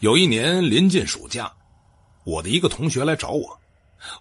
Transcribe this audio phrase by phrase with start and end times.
[0.00, 1.50] 有一年临近暑假，
[2.24, 3.58] 我的一个同学来找我，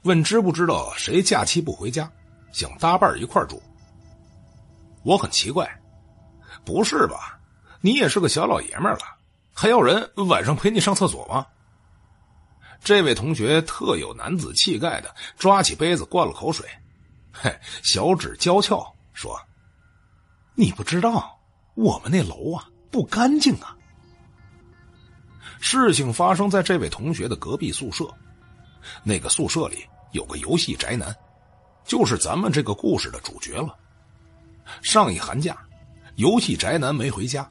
[0.04, 2.10] 问知不知道谁假期不回家，
[2.52, 3.62] 想搭伴一块住。
[5.04, 5.70] 我很奇怪，
[6.64, 7.40] 不是吧？
[7.82, 9.00] 你也是个小老爷们了，
[9.54, 11.46] 还要人晚上陪你上厕所吗？
[12.82, 16.66] 这位同学特有男子气概的抓起杯子灌了口水，
[17.34, 19.38] 嘿，小指娇俏说
[20.56, 21.38] ：“你不知道，
[21.76, 23.76] 我们那楼啊不干净啊。”
[25.60, 28.06] 事情发生在这位同学的隔壁宿舍，
[29.04, 31.16] 那个宿舍里有个游戏宅男，
[31.86, 33.76] 就是咱们这个故事的主角了。
[34.82, 35.58] 上一寒假，
[36.16, 37.50] 游戏宅男没回家，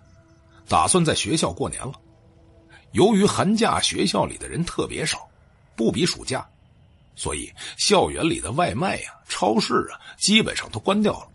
[0.69, 1.93] 打算在学校过年了。
[2.93, 5.29] 由于寒假学校里的人特别少，
[5.75, 6.47] 不比暑假，
[7.15, 11.29] 所以校园里的外卖呀、超市啊，基本上都关掉了。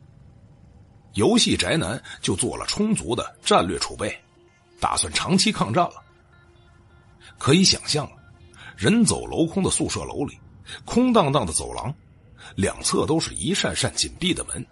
[1.14, 4.16] 游戏宅男就做了充足的战略储备，
[4.80, 6.04] 打算长期抗战了。
[7.38, 8.10] 可以想象，
[8.76, 10.38] 人走楼空的宿舍楼里，
[10.86, 11.94] 空荡荡的走廊，
[12.56, 14.66] 两侧都是一扇扇紧闭的门，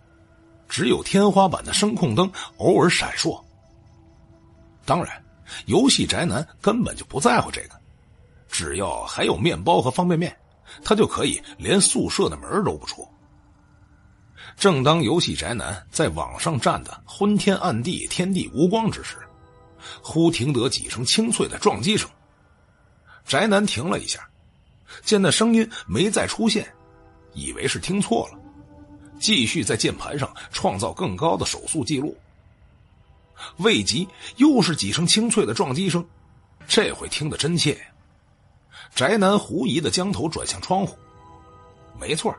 [0.67, 3.41] 只有天花板的声控灯偶尔闪烁。
[4.85, 5.23] 当然，
[5.65, 7.79] 游戏宅男根本就不在乎这个，
[8.47, 10.35] 只要还有面包和方便面，
[10.83, 13.07] 他就可以连宿舍的门都不出。
[14.57, 19.17] 正当游戏宅男在网上站的昏天暗地、天地无光之时，
[20.01, 22.09] 忽听得几声清脆的撞击声。
[23.25, 24.27] 宅男停了一下，
[25.03, 26.71] 见那声音没再出现，
[27.33, 28.39] 以为是听错了，
[29.19, 32.15] 继续在键盘上创造更高的手速记录。
[33.57, 36.05] 未及，又是几声清脆的撞击声，
[36.67, 37.77] 这回听得真切。
[38.93, 40.97] 宅男狐疑的将头转向窗户，
[41.99, 42.33] 没错，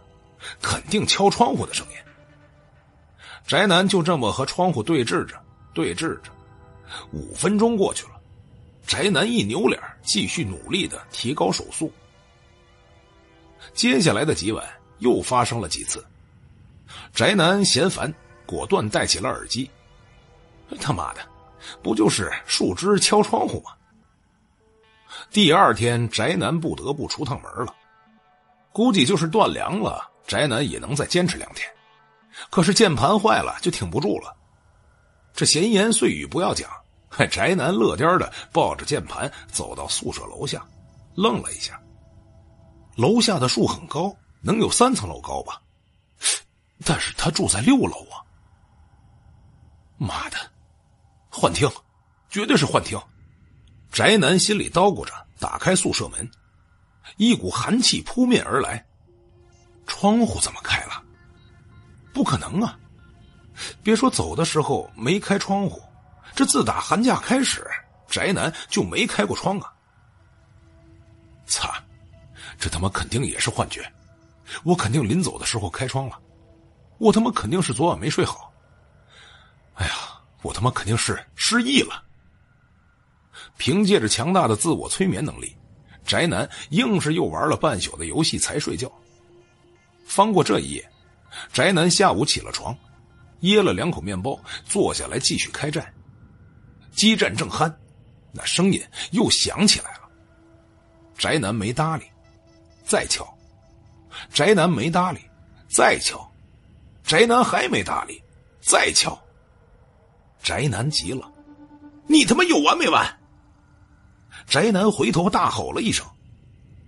[0.63, 1.97] 肯定敲窗户的声音。
[3.47, 5.39] 宅男就这么和窗户对峙着，
[5.75, 6.31] 对峙着，
[7.13, 8.16] 五分钟过去了。
[8.87, 11.93] 宅男一扭脸，继续努力的提高手速。
[13.75, 14.65] 接下来的几晚
[15.01, 16.05] 又发生了几次，
[17.13, 18.13] 宅男嫌烦，
[18.47, 19.69] 果断戴起了耳机。
[20.81, 21.21] 他妈的，
[21.83, 23.73] 不就是树枝敲窗户吗？
[25.31, 27.75] 第二天，宅男不得不出趟门了。
[28.73, 31.69] 估计就是断粮了，宅男也能再坚持两天。
[32.51, 34.37] 可是键盘坏了，就挺不住了。
[35.35, 36.71] 这闲言碎语不要讲。
[37.31, 40.65] 宅男乐颠的抱着键盘走到宿舍楼下，
[41.15, 41.81] 愣了一下。
[42.97, 45.61] 楼下的树很高，能有三层楼高吧？
[46.85, 48.21] 但是他住在六楼啊！
[49.97, 50.37] 妈的，
[51.31, 51.71] 幻听，
[52.29, 53.01] 绝对是幻听！
[53.91, 56.31] 宅男心里叨咕着，打开宿舍门，
[57.17, 58.85] 一股寒气扑面而来。
[59.87, 61.03] 窗户怎么开了？
[62.13, 62.79] 不可能啊！
[63.83, 65.81] 别说走的时候没开窗户。
[66.37, 67.67] 这自打寒假开始，
[68.07, 69.73] 宅男就没开过窗啊！
[71.47, 71.73] 操，
[72.59, 73.91] 这他妈肯定也是幻觉！
[74.63, 76.21] 我肯定临走的时候开窗了，
[76.99, 78.53] 我他妈肯定是昨晚没睡好。
[79.77, 79.93] 哎呀，
[80.43, 82.05] 我他妈肯定是失忆了！
[83.57, 85.57] 凭借着强大的自我催眠能力，
[86.05, 88.93] 宅男硬是又玩了半宿的游戏才睡觉。
[90.05, 90.91] 翻过这一夜，
[91.51, 92.77] 宅男下午起了床，
[93.41, 95.91] 噎了两口面包，坐下来继续开战。
[96.97, 97.73] 激战正酣，
[98.33, 100.09] 那声音又响起来了。
[101.17, 102.07] 宅男没搭理，
[102.85, 103.23] 再敲；
[104.33, 105.21] 宅男没搭理，
[105.69, 106.19] 再敲；
[107.05, 108.23] 宅男还没搭理，
[108.61, 109.17] 再敲。
[110.43, 111.31] 宅男急了
[112.09, 113.07] ：“你他妈有完没完？”
[114.47, 116.07] 宅男回头大吼了一声，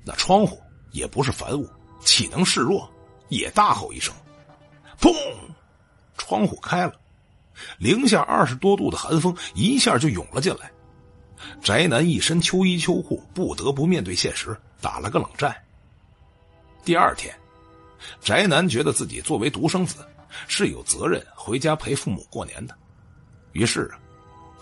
[0.04, 0.58] 那窗户
[0.90, 1.68] 也不是凡物，
[2.00, 2.88] 岂能示弱？
[3.28, 4.14] 也大吼一声
[4.98, 5.14] ：“砰！”
[6.16, 6.94] 窗户开了。
[7.78, 10.70] 零下二十多度的寒风一下就涌了进来，
[11.62, 15.54] 宅男一身秋衣秋裤，不得不面对现实，打了个冷战。
[16.84, 17.34] 第二天，
[18.20, 20.06] 宅男觉得自己作为独生子
[20.46, 22.74] 是有责任回家陪父母过年的，
[23.52, 23.90] 于是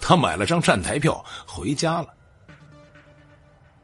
[0.01, 2.09] 他买了张站台票回家了。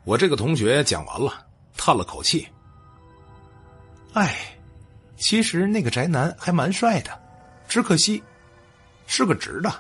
[0.05, 2.47] 我这个同学讲完了，叹了口气
[4.15, 4.59] ：“哎，
[5.17, 7.21] 其实那个宅男还蛮帅的，
[7.69, 8.23] 只可惜。”
[9.15, 9.71] 是个直的。